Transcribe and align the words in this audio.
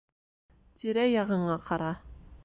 Тирә-яғыңа 0.79 1.57
ҡара. 1.69 1.91